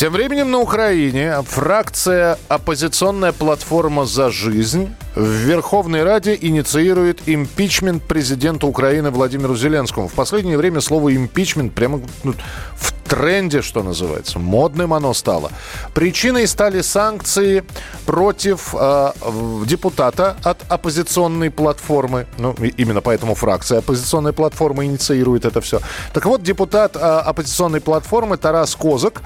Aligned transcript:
Тем 0.00 0.14
временем 0.14 0.50
на 0.50 0.60
Украине 0.60 1.42
фракция 1.46 2.38
«Оппозиционная 2.48 3.32
платформа 3.32 4.06
за 4.06 4.30
жизнь» 4.30 4.94
в 5.14 5.22
Верховной 5.22 6.04
Раде 6.04 6.38
инициирует 6.40 7.20
импичмент 7.26 8.02
президента 8.04 8.66
Украины 8.66 9.10
Владимиру 9.10 9.54
Зеленскому. 9.54 10.08
В 10.08 10.14
последнее 10.14 10.56
время 10.56 10.80
слово 10.80 11.14
«импичмент» 11.14 11.74
прямо 11.74 12.00
ну, 12.24 12.32
в 12.76 12.94
тренде, 13.10 13.60
что 13.60 13.82
называется. 13.82 14.38
Модным 14.38 14.94
оно 14.94 15.12
стало. 15.14 15.50
Причиной 15.94 16.46
стали 16.46 16.80
санкции 16.80 17.64
против 18.06 18.72
э, 18.72 19.10
депутата 19.66 20.36
от 20.44 20.58
оппозиционной 20.68 21.50
платформы. 21.50 22.26
Ну, 22.38 22.54
именно 22.78 23.00
поэтому 23.00 23.34
фракция 23.34 23.78
оппозиционной 23.80 24.32
платформы 24.32 24.84
инициирует 24.84 25.44
это 25.44 25.60
все. 25.60 25.80
Так 26.14 26.24
вот, 26.24 26.42
депутат 26.42 26.96
э, 26.96 27.00
оппозиционной 27.00 27.80
платформы 27.80 28.36
Тарас 28.36 28.76
Козак 28.76 29.22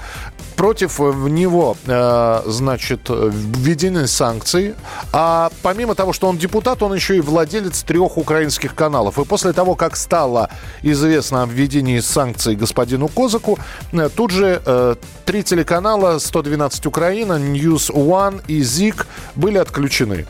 против 0.55 0.99
него, 0.99 1.77
э, 1.85 2.41
значит, 2.45 3.09
введены 3.09 4.07
санкции. 4.07 4.75
А 5.11 5.49
помимо 5.61 5.95
того, 5.95 6.13
что 6.13 6.27
он 6.27 6.37
депутат, 6.37 6.83
он 6.83 6.93
еще 6.93 7.17
и 7.17 7.21
владелец 7.21 7.83
трех 7.83 8.17
украинских 8.17 8.75
каналов. 8.75 9.19
И 9.19 9.25
после 9.25 9.53
того, 9.53 9.75
как 9.75 9.95
стало 9.95 10.49
известно 10.81 11.43
о 11.43 11.45
введении 11.45 11.99
санкций 11.99 12.55
господину 12.55 13.07
Козаку, 13.07 13.59
э, 13.91 14.09
тут 14.15 14.31
же 14.31 14.61
э, 14.65 14.95
три 15.25 15.43
телеканала 15.43 16.19
112 16.19 16.85
Украина, 16.85 17.33
News 17.33 17.91
One 17.91 18.41
и 18.47 18.61
ЗИК 18.63 19.07
были 19.35 19.57
отключены 19.57 20.25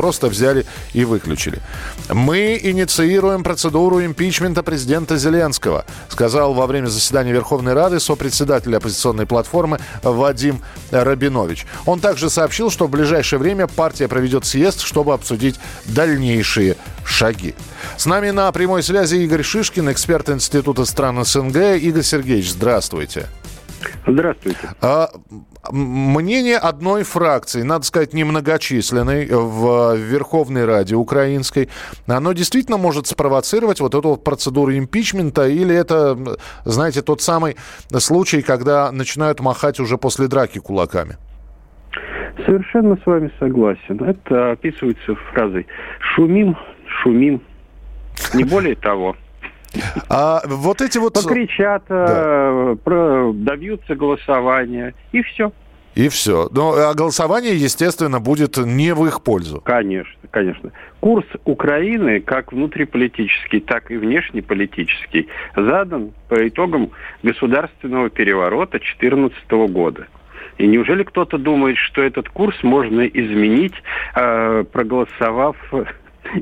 просто 0.00 0.28
взяли 0.28 0.64
и 0.94 1.04
выключили. 1.04 1.60
Мы 2.08 2.58
инициируем 2.62 3.42
процедуру 3.42 4.02
импичмента 4.02 4.62
президента 4.62 5.18
Зеленского, 5.18 5.84
сказал 6.08 6.54
во 6.54 6.66
время 6.66 6.86
заседания 6.86 7.32
Верховной 7.32 7.74
Рады 7.74 8.00
сопредседатель 8.00 8.74
оппозиционной 8.74 9.26
платформы 9.26 9.78
Вадим 10.02 10.62
Рабинович. 10.90 11.66
Он 11.84 12.00
также 12.00 12.30
сообщил, 12.30 12.70
что 12.70 12.86
в 12.86 12.90
ближайшее 12.90 13.38
время 13.38 13.66
партия 13.66 14.08
проведет 14.08 14.46
съезд, 14.46 14.80
чтобы 14.80 15.12
обсудить 15.12 15.60
дальнейшие 15.84 16.78
шаги. 17.04 17.54
С 17.98 18.06
нами 18.06 18.30
на 18.30 18.50
прямой 18.52 18.82
связи 18.82 19.16
Игорь 19.16 19.42
Шишкин, 19.42 19.92
эксперт 19.92 20.30
Института 20.30 20.86
стран 20.86 21.22
СНГ. 21.22 21.76
Игорь 21.78 22.04
Сергеевич, 22.04 22.52
здравствуйте. 22.52 23.28
Здравствуйте. 24.06 24.58
А, 24.80 25.08
мнение 25.70 26.56
одной 26.56 27.02
фракции, 27.02 27.62
надо 27.62 27.84
сказать, 27.84 28.12
немногочисленной 28.14 29.28
в 29.30 29.96
Верховной 29.96 30.64
Раде 30.64 30.94
украинской, 30.94 31.68
оно 32.06 32.32
действительно 32.32 32.76
может 32.76 33.06
спровоцировать 33.06 33.80
вот 33.80 33.94
эту 33.94 34.16
процедуру 34.16 34.76
импичмента 34.76 35.46
или 35.46 35.74
это, 35.74 36.18
знаете, 36.64 37.02
тот 37.02 37.20
самый 37.20 37.56
случай, 37.98 38.42
когда 38.42 38.90
начинают 38.92 39.40
махать 39.40 39.80
уже 39.80 39.98
после 39.98 40.28
драки 40.28 40.58
кулаками? 40.58 41.16
Совершенно 42.46 42.96
с 42.96 43.06
вами 43.06 43.30
согласен. 43.38 44.02
Это 44.02 44.52
описывается 44.52 45.14
фразой 45.32 45.66
«шумим, 46.14 46.56
шумим». 46.86 47.42
Не 48.34 48.44
более 48.44 48.74
того. 48.76 49.16
А 50.08 50.42
вот 50.46 50.80
эти 50.80 50.98
вот... 50.98 51.14
Покричат, 51.14 51.84
да. 51.88 52.76
Э, 52.86 53.32
добьются 53.34 53.94
голосования, 53.94 54.94
и 55.12 55.22
все. 55.22 55.52
И 55.94 56.08
все. 56.08 56.48
Но 56.52 56.72
а 56.72 56.94
голосование, 56.94 57.56
естественно, 57.56 58.20
будет 58.20 58.56
не 58.58 58.94
в 58.94 59.04
их 59.06 59.22
пользу. 59.22 59.60
Конечно, 59.64 60.20
конечно. 60.30 60.70
Курс 61.00 61.26
Украины, 61.44 62.20
как 62.20 62.52
внутриполитический, 62.52 63.60
так 63.60 63.90
и 63.90 63.96
внешнеполитический, 63.96 65.28
задан 65.56 66.12
по 66.28 66.46
итогам 66.46 66.90
государственного 67.22 68.08
переворота 68.08 68.78
2014 68.78 69.50
года. 69.72 70.06
И 70.58 70.66
неужели 70.66 71.04
кто-то 71.04 71.38
думает, 71.38 71.78
что 71.78 72.02
этот 72.02 72.28
курс 72.28 72.56
можно 72.62 73.06
изменить, 73.06 73.74
э, 74.14 74.64
проголосовав 74.70 75.56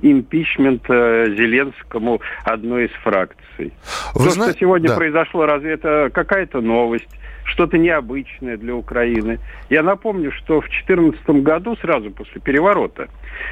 импичмент 0.03 0.83
э, 0.89 1.27
Зеленскому 1.37 2.21
одной 2.45 2.87
из 2.87 2.93
фракций. 3.03 3.73
Вы 4.15 4.25
То, 4.25 4.31
зна... 4.31 4.51
что 4.51 4.59
сегодня 4.59 4.89
да. 4.89 4.97
произошло, 4.97 5.47
разве 5.47 5.73
это 5.73 6.11
какая-то 6.13 6.61
новость? 6.61 7.09
что-то 7.49 7.79
необычное 7.79 8.57
для 8.57 8.75
Украины. 8.75 9.39
Я 9.71 9.83
напомню, 9.83 10.33
что 10.33 10.61
в 10.61 10.69
2014 10.69 11.43
году, 11.43 11.77
сразу 11.77 12.11
после 12.11 12.41
переворота, 12.41 13.09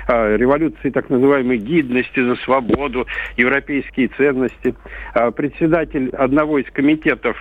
э, 0.06 0.36
революции 0.36 0.90
так 0.90 1.08
называемой 1.08 1.56
гидности 1.58 2.22
за 2.22 2.36
свободу, 2.36 3.06
европейские 3.36 4.08
ценности, 4.08 4.74
э, 5.14 5.30
председатель 5.30 6.10
одного 6.10 6.58
из 6.58 6.70
комитетов 6.72 7.36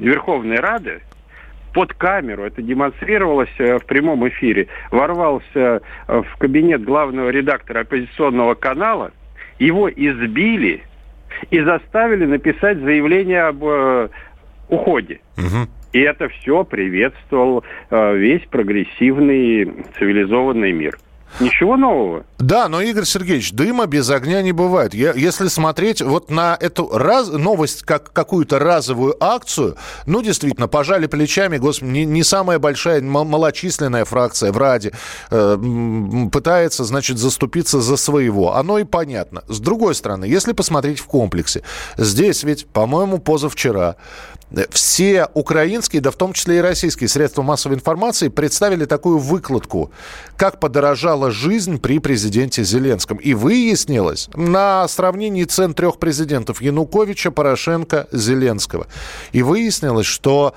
Верховной 0.00 0.56
Рады, 0.56 1.02
под 1.76 1.92
камеру, 1.92 2.44
это 2.44 2.62
демонстрировалось 2.62 3.50
э, 3.58 3.78
в 3.78 3.84
прямом 3.84 4.26
эфире, 4.28 4.68
ворвался 4.90 5.82
э, 6.08 6.22
в 6.22 6.38
кабинет 6.38 6.82
главного 6.82 7.28
редактора 7.28 7.80
оппозиционного 7.80 8.54
канала, 8.54 9.12
его 9.58 9.90
избили 9.90 10.82
и 11.50 11.60
заставили 11.60 12.24
написать 12.24 12.78
заявление 12.78 13.42
об 13.42 13.62
э, 13.62 14.08
уходе. 14.70 15.20
Угу. 15.36 15.68
И 15.92 16.00
это 16.00 16.30
все 16.30 16.64
приветствовал 16.64 17.62
э, 17.90 18.16
весь 18.16 18.46
прогрессивный 18.46 19.70
цивилизованный 19.98 20.72
мир. 20.72 20.96
Ничего 21.40 21.76
нового. 21.76 22.24
Да, 22.38 22.68
но, 22.68 22.80
Игорь 22.80 23.04
Сергеевич, 23.04 23.52
дыма 23.52 23.86
без 23.86 24.08
огня 24.10 24.40
не 24.42 24.52
бывает. 24.52 24.94
Я, 24.94 25.12
если 25.12 25.48
смотреть 25.48 26.00
вот 26.00 26.30
на 26.30 26.56
эту 26.58 26.88
раз, 26.88 27.28
новость, 27.28 27.82
как 27.82 28.12
какую-то 28.12 28.58
разовую 28.58 29.16
акцию, 29.22 29.76
ну, 30.06 30.22
действительно, 30.22 30.68
пожали 30.68 31.06
плечами, 31.06 31.58
господи, 31.58 31.90
не, 31.90 32.04
не 32.04 32.22
самая 32.22 32.58
большая, 32.58 33.02
малочисленная 33.02 34.04
фракция 34.04 34.52
в 34.52 34.58
Раде 34.58 34.92
э, 35.30 35.58
пытается, 36.32 36.84
значит, 36.84 37.18
заступиться 37.18 37.80
за 37.80 37.96
своего. 37.96 38.54
Оно 38.54 38.78
и 38.78 38.84
понятно. 38.84 39.42
С 39.48 39.60
другой 39.60 39.94
стороны, 39.94 40.24
если 40.24 40.52
посмотреть 40.52 41.00
в 41.00 41.06
комплексе, 41.06 41.62
здесь 41.98 42.44
ведь, 42.44 42.66
по-моему, 42.66 43.18
позавчера 43.18 43.96
все 44.70 45.28
украинские, 45.34 46.00
да 46.00 46.10
в 46.10 46.16
том 46.16 46.32
числе 46.32 46.58
и 46.58 46.60
российские 46.60 47.08
средства 47.08 47.42
массовой 47.42 47.76
информации 47.76 48.28
представили 48.28 48.84
такую 48.84 49.18
выкладку, 49.18 49.90
как 50.36 50.60
подорожала 50.60 51.30
жизнь 51.30 51.80
при 51.80 51.98
президенте 51.98 52.62
Зеленском. 52.62 53.16
И 53.18 53.34
выяснилось 53.34 54.28
на 54.34 54.86
сравнении 54.88 55.44
цен 55.44 55.74
трех 55.74 55.98
президентов 55.98 56.62
Януковича, 56.62 57.30
Порошенко, 57.30 58.06
Зеленского. 58.12 58.86
И 59.32 59.42
выяснилось, 59.42 60.06
что 60.06 60.54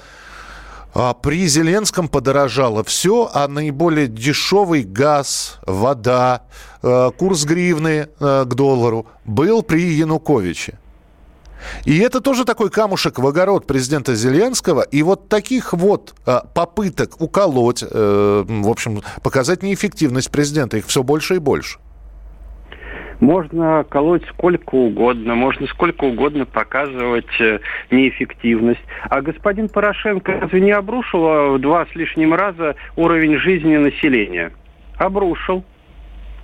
а 0.94 1.14
при 1.14 1.48
Зеленском 1.48 2.08
подорожало 2.08 2.84
все, 2.84 3.30
а 3.32 3.48
наиболее 3.48 4.08
дешевый 4.08 4.84
газ, 4.84 5.60
вода, 5.68 6.44
э, 6.82 7.12
курс 7.16 7.46
гривны 7.46 8.10
э, 8.20 8.46
к 8.46 8.56
доллару 8.56 9.06
был 9.24 9.62
при 9.62 9.94
Януковиче. 9.94 10.80
И 11.86 12.00
это 12.00 12.22
тоже 12.22 12.46
такой 12.46 12.70
камушек 12.70 13.20
в 13.20 13.28
огород 13.28 13.68
президента 13.68 14.16
Зеленского. 14.16 14.82
И 14.82 15.04
вот 15.04 15.30
таких 15.30 15.74
вот 15.74 16.14
а, 16.26 16.46
попыток 16.54 17.22
уколоть, 17.22 17.84
э, 17.84 18.44
в 18.48 18.70
общем, 18.70 19.02
показать 19.24 19.64
неэффективность 19.64 20.32
президента, 20.32 20.78
их 20.78 20.86
все 20.86 21.04
больше 21.04 21.36
и 21.36 21.40
больше. 21.40 21.80
Можно 23.20 23.86
колоть 23.90 24.24
сколько 24.30 24.76
угодно, 24.76 25.36
можно 25.36 25.68
сколько 25.68 26.06
угодно 26.06 26.46
показывать 26.46 27.30
э, 27.40 27.60
неэффективность. 27.92 28.82
А 29.10 29.22
господин 29.22 29.68
Порошенко 29.68 30.40
разве 30.40 30.62
не 30.62 30.72
обрушил 30.72 31.28
а, 31.28 31.50
в 31.54 31.60
два 31.60 31.86
с 31.86 31.96
лишним 31.96 32.34
раза 32.34 32.76
уровень 32.96 33.38
жизни 33.38 33.76
населения? 33.76 34.52
Обрушил. 34.98 35.66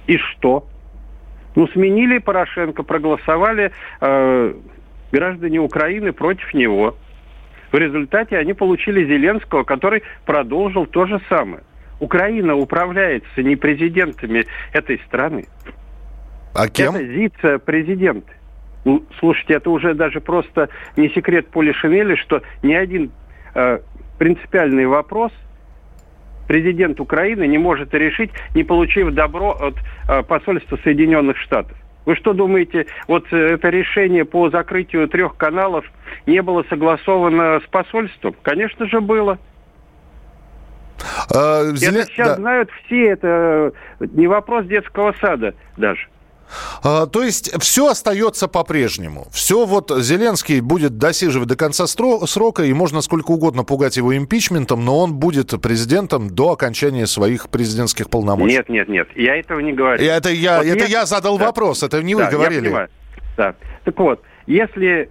И 0.08 0.18
что? 0.18 0.68
Ну, 1.56 1.68
сменили 1.70 2.18
Порошенко, 2.18 2.84
проголосовали 2.84 3.72
э, 4.02 4.54
граждане 5.16 5.60
Украины 5.60 6.12
против 6.12 6.54
него. 6.54 6.98
В 7.72 7.78
результате 7.78 8.38
они 8.38 8.54
получили 8.54 9.06
Зеленского, 9.06 9.64
который 9.64 10.04
продолжил 10.26 10.86
то 10.86 11.06
же 11.06 11.22
самое. 11.30 11.64
Украина 12.00 12.56
управляется 12.56 13.42
не 13.42 13.56
президентами 13.56 14.46
этой 14.74 15.00
страны. 15.08 15.46
А 16.54 16.68
кем? 16.68 16.96
Это 16.96 17.04
вице-президенты. 17.04 18.32
Ну, 18.84 19.04
слушайте, 19.20 19.54
это 19.54 19.70
уже 19.70 19.94
даже 19.94 20.20
просто 20.20 20.70
не 20.98 21.10
секрет 21.10 21.48
Поли 21.48 21.72
Шинели, 21.72 22.16
что 22.16 22.42
ни 22.62 22.74
один 22.74 23.12
э, 23.56 23.80
принципиальный 24.20 24.86
вопрос 24.86 25.32
президент 26.48 27.00
Украины 27.00 27.48
не 27.48 27.58
может 27.58 27.94
решить, 27.94 28.32
не 28.54 28.64
получив 28.64 29.12
добро 29.14 29.52
от 29.52 29.76
э, 30.08 30.24
посольства 30.24 30.78
Соединенных 30.84 31.38
Штатов. 31.38 31.78
Вы 32.06 32.16
что 32.16 32.34
думаете, 32.34 32.86
вот 33.08 33.26
э, 33.32 33.54
это 33.54 33.70
решение 33.70 34.26
по 34.26 34.50
закрытию 34.50 35.08
трех 35.08 35.36
каналов 35.38 35.86
не 36.26 36.42
было 36.42 36.64
согласовано 36.70 37.60
с 37.60 37.68
посольством? 37.70 38.36
Конечно 38.44 38.88
же, 38.88 39.02
было. 39.02 39.40
А. 41.34 41.64
Это 41.64 41.78
сейчас 41.78 42.30
да. 42.30 42.36
знают 42.36 42.70
все, 42.86 43.10
это 43.10 43.74
не 44.00 44.28
вопрос 44.28 44.66
детского 44.66 45.14
сада 45.20 45.56
даже. 45.78 46.08
А, 46.84 47.08
то 47.08 47.24
есть 47.24 47.52
все 47.62 47.88
остается 47.88 48.48
по-прежнему. 48.48 49.28
Все 49.32 49.66
вот 49.66 49.92
Зеленский 49.98 50.60
будет 50.60 50.98
досиживать 50.98 51.48
до 51.48 51.56
конца 51.56 51.88
срока, 51.88 52.64
и 52.64 52.74
можно 52.74 53.02
сколько 53.02 53.32
угодно 53.32 53.64
пугать 53.64 53.98
его 53.98 54.16
импичментом, 54.16 54.86
но 54.86 55.00
он 55.00 55.16
будет 55.16 55.60
президентом 55.62 56.30
до 56.30 56.52
окончания 56.52 57.08
своих 57.08 57.50
президентских 57.50 58.10
полномочий. 58.10 58.56
Нет, 58.56 58.70
нет, 58.70 58.88
нет, 58.88 59.08
я 59.16 59.36
этого 59.36 59.60
не 59.60 59.74
говорю. 59.74 60.04
И 60.04 60.06
это 60.06 60.30
я, 60.30 60.58
вот 60.58 60.68
это 60.68 60.80
если... 60.80 60.92
я 60.92 61.06
задал 61.06 61.38
да. 61.38 61.46
вопрос, 61.46 61.84
это 61.84 62.02
не 62.04 62.16
да, 62.16 62.26
вы 62.26 62.32
говорили. 62.32 62.64
Я 62.64 62.70
понимаю. 62.70 62.90
Да. 63.38 63.56
Так 63.84 64.00
вот, 64.00 64.22
если 64.48 65.10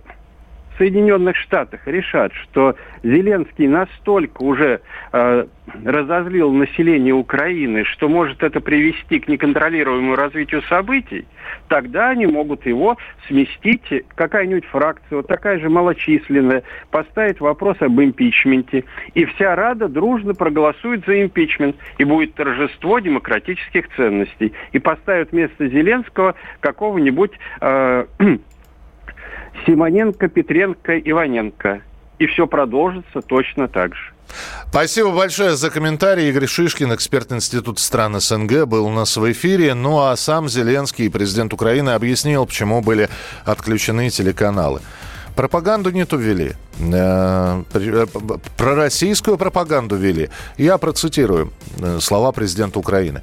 Соединенных 0.78 1.36
Штатах 1.36 1.86
решат, 1.86 2.32
что 2.34 2.74
Зеленский 3.02 3.68
настолько 3.68 4.42
уже 4.42 4.80
э, 5.12 5.46
разозлил 5.84 6.52
население 6.52 7.14
Украины, 7.14 7.84
что 7.84 8.08
может 8.08 8.42
это 8.42 8.60
привести 8.60 9.20
к 9.20 9.28
неконтролируемому 9.28 10.16
развитию 10.16 10.62
событий, 10.62 11.26
тогда 11.68 12.10
они 12.10 12.26
могут 12.26 12.66
его 12.66 12.96
сместить, 13.28 13.82
какая-нибудь 14.14 14.66
фракция, 14.66 15.16
вот 15.16 15.26
такая 15.26 15.58
же 15.58 15.68
малочисленная, 15.68 16.62
поставить 16.90 17.40
вопрос 17.40 17.76
об 17.80 18.00
импичменте, 18.00 18.84
и 19.14 19.24
вся 19.26 19.54
Рада 19.54 19.88
дружно 19.88 20.34
проголосует 20.34 21.04
за 21.06 21.22
импичмент, 21.22 21.76
и 21.98 22.04
будет 22.04 22.34
торжество 22.34 22.98
демократических 22.98 23.88
ценностей, 23.96 24.52
и 24.72 24.78
поставят 24.78 25.32
вместо 25.32 25.68
Зеленского 25.68 26.34
какого-нибудь 26.60 27.32
э, 27.60 28.06
Симоненко, 29.66 30.28
Петренко, 30.28 30.98
Иваненко. 30.98 31.82
И 32.18 32.26
все 32.26 32.46
продолжится 32.46 33.20
точно 33.20 33.68
так 33.68 33.94
же. 33.94 34.14
Спасибо 34.68 35.10
большое 35.10 35.56
за 35.56 35.70
комментарий. 35.70 36.28
Игорь 36.28 36.46
Шишкин, 36.46 36.94
эксперт 36.94 37.32
Института 37.32 37.80
стран 37.80 38.20
СНГ, 38.20 38.66
был 38.66 38.86
у 38.86 38.90
нас 38.90 39.16
в 39.16 39.32
эфире. 39.32 39.74
Ну 39.74 40.00
а 40.00 40.16
сам 40.16 40.48
Зеленский, 40.48 41.10
президент 41.10 41.52
Украины, 41.52 41.90
объяснил, 41.90 42.46
почему 42.46 42.80
были 42.80 43.08
отключены 43.44 44.10
телеканалы. 44.10 44.80
Пропаганду 45.36 45.90
не 45.90 46.04
то 46.04 46.16
ввели. 46.16 46.52
Э, 46.80 47.62
э, 47.72 48.06
пророссийскую 48.56 49.38
пропаганду 49.38 49.96
вели. 49.96 50.30
Я 50.58 50.78
процитирую 50.78 51.52
э, 51.78 51.98
слова 52.00 52.32
президента 52.32 52.78
Украины. 52.78 53.22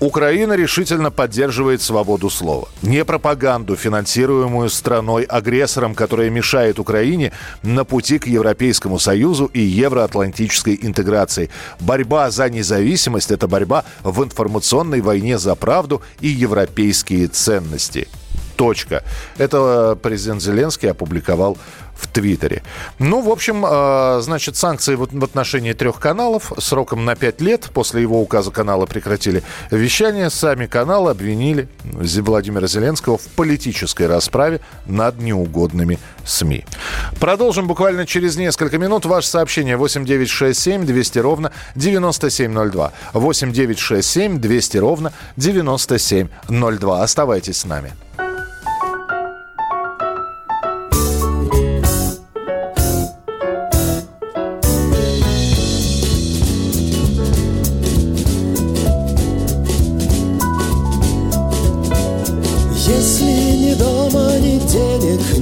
Украина 0.00 0.54
решительно 0.54 1.10
поддерживает 1.10 1.80
свободу 1.80 2.28
слова. 2.28 2.68
Не 2.82 3.04
пропаганду, 3.04 3.76
финансируемую 3.76 4.68
страной-агрессором, 4.68 5.94
которая 5.94 6.28
мешает 6.28 6.80
Украине 6.80 7.32
на 7.62 7.84
пути 7.84 8.18
к 8.18 8.26
Европейскому 8.26 8.98
Союзу 8.98 9.46
и 9.46 9.60
евроатлантической 9.60 10.78
интеграции. 10.82 11.50
Борьба 11.78 12.30
за 12.30 12.50
независимость– 12.50 13.30
это 13.32 13.46
борьба 13.46 13.84
в 14.02 14.24
информационной 14.24 15.00
войне 15.00 15.38
за 15.38 15.54
правду 15.54 16.02
и 16.20 16.28
европейские 16.28 17.28
ценности. 17.28 18.08
Точка. 18.56 19.04
Это 19.38 19.96
президент 20.02 20.42
Зеленский 20.42 20.90
опубликовал 20.90 21.56
в 22.02 22.08
Твиттере. 22.08 22.62
Ну, 22.98 23.20
в 23.20 23.30
общем, 23.30 23.64
э, 23.64 24.20
значит, 24.22 24.56
санкции 24.56 24.96
в 24.96 25.24
отношении 25.24 25.72
трех 25.72 26.00
каналов 26.00 26.52
сроком 26.58 27.04
на 27.04 27.14
пять 27.14 27.40
лет. 27.40 27.70
После 27.72 28.02
его 28.02 28.20
указа 28.20 28.50
канала 28.50 28.86
прекратили 28.86 29.42
вещание. 29.70 30.28
Сами 30.30 30.66
каналы 30.66 31.10
обвинили 31.10 31.68
Владимира 31.84 32.66
Зеленского 32.66 33.18
в 33.18 33.26
политической 33.28 34.06
расправе 34.06 34.60
над 34.86 35.20
неугодными 35.20 35.98
СМИ. 36.24 36.64
Продолжим 37.20 37.68
буквально 37.68 38.04
через 38.04 38.36
несколько 38.36 38.78
минут. 38.78 39.06
Ваше 39.06 39.28
сообщение 39.28 39.76
8967 39.76 40.84
200 40.84 41.18
ровно 41.20 41.52
9702. 41.76 42.92
8967 43.12 44.38
200 44.40 44.78
ровно 44.78 45.12
9702. 45.36 47.02
Оставайтесь 47.02 47.58
с 47.58 47.64
нами. 47.64 47.92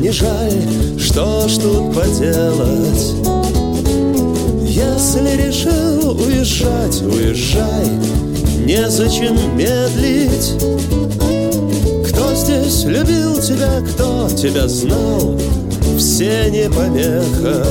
Не 0.01 0.11
жаль, 0.11 0.99
что 0.99 1.47
ж 1.49 1.59
тут 1.59 1.95
поделать. 1.95 3.15
Если 4.67 5.47
решил 5.47 6.11
уезжать, 6.19 7.03
уезжай 7.03 7.87
Незачем 8.65 9.37
медлить. 9.57 10.55
Кто 12.09 12.35
здесь 12.35 12.85
любил 12.85 13.41
тебя, 13.41 13.83
кто 13.93 14.29
тебя 14.31 14.69
знал 14.69 15.39
Все 15.99 16.51
не 16.51 16.69
помеха. 16.71 17.67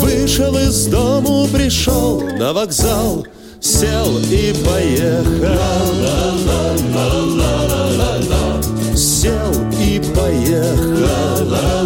Вышел 0.00 0.56
из 0.56 0.86
дому, 0.86 1.46
пришел 1.52 2.20
на 2.38 2.52
вокзал 2.52 3.26
Сел 3.60 4.18
и 4.30 4.54
поехал 4.64 5.56
поехал 10.56 11.76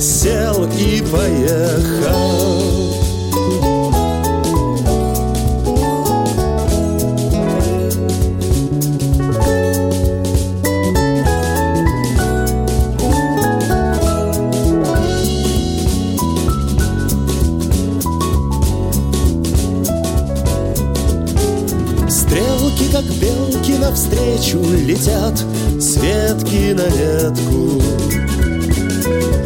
Сел 0.00 0.64
и 0.78 1.02
поехал. 1.02 2.48
Как 22.90 23.04
белки 23.20 23.47
навстречу 23.88 24.60
летят 24.86 25.38
с 25.80 25.96
ветки 25.96 26.74
на 26.74 26.86
ветку. 26.88 27.82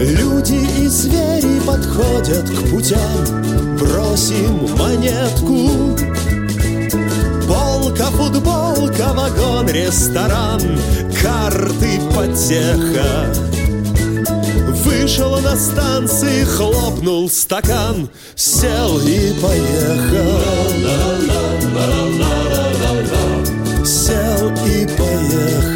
Люди 0.00 0.66
и 0.80 0.88
звери 0.88 1.60
подходят 1.64 2.50
к 2.50 2.70
путям, 2.70 3.78
бросим 3.78 4.68
монетку. 4.76 5.96
Полка, 7.46 8.06
футболка, 8.06 9.12
вагон, 9.14 9.68
ресторан, 9.68 10.60
карты, 11.22 12.00
потеха. 12.12 13.32
Вышел 14.84 15.38
на 15.40 15.54
станции, 15.56 16.42
хлопнул 16.44 17.30
стакан, 17.30 18.08
сел 18.34 18.98
и 18.98 19.34
поехал 19.40 20.62
сел 23.84 24.50
и 24.66 24.86
поехал. 24.86 25.72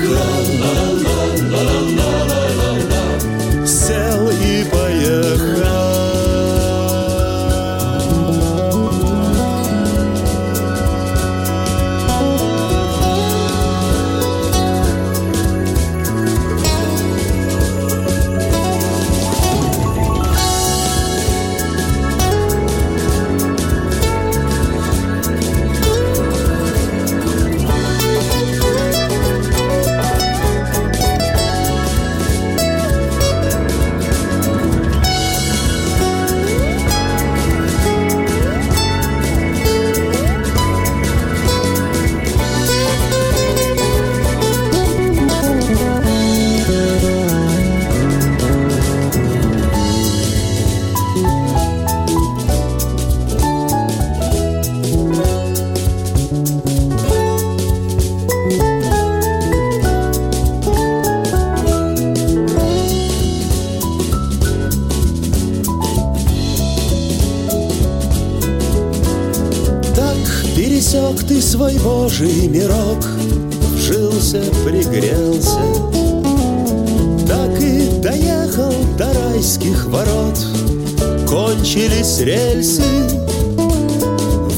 Свой 70.80 71.78
божий 71.78 72.48
мирок 72.48 73.04
Вжился, 73.76 74.42
пригрелся. 74.64 75.60
Так 77.28 77.60
и 77.60 78.00
доехал 78.00 78.72
до 78.98 79.12
райских 79.12 79.86
ворот. 79.86 80.38
Кончились 81.28 82.18
рельсы. 82.20 82.82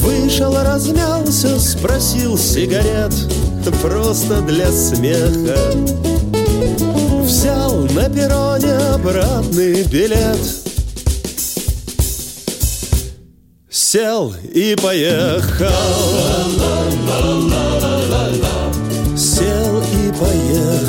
Вышел, 0.03 0.55
размялся, 0.55 1.61
спросил 1.61 2.39
сигарет. 2.39 3.13
Просто 3.83 4.41
для 4.43 4.73
смеха. 4.73 5.59
Взял 7.23 7.75
на 7.95 8.09
перроне 8.09 8.73
обратный 8.95 9.83
билет 9.83 10.68
Сел 13.91 14.35
и 14.53 14.77
поехал. 14.77 15.67
Сел 19.17 19.81
и 19.81 20.13
поехал 20.13 20.89